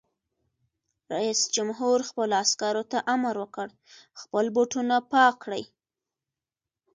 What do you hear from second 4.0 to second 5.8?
خپل بوټونه پاک کړئ!